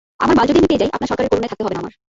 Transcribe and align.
আমার 0.23 0.35
মাল 0.37 0.45
যদি 0.49 0.57
আমি 0.61 0.67
পেয়ে 0.71 0.81
যাই, 0.81 0.89
আপনার 0.95 1.09
সরকারের 1.09 1.29
করুণায় 1.31 1.49
থাকতে 1.51 1.65
হবে 1.65 1.75
না 1.75 1.79
আমার। 1.81 1.93